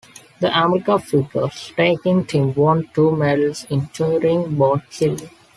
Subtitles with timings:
[0.39, 5.29] The American figure skating team won two medals in Turin, both silver.